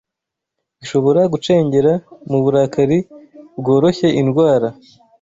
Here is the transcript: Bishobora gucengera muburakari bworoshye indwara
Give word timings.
Bishobora 0.79 1.21
gucengera 1.33 1.91
muburakari 2.29 2.99
bworoshye 3.59 4.07
indwara 4.21 4.67